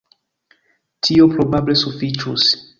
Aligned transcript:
Tio 1.09 1.29
probable 1.37 1.79
sufiĉus. 1.85 2.53